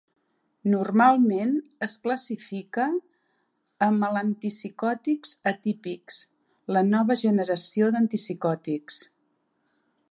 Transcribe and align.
Normalment 0.73 1.51
es 1.87 1.93
classifica 2.07 2.87
amb 3.89 4.07
el 4.09 4.17
antipsicòtics 4.23 5.37
atípics, 5.53 6.19
la 6.77 6.85
nova 6.91 7.21
generació 7.27 7.93
d'antipsicòtics. 7.97 9.01